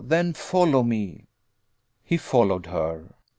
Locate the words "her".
2.65-3.13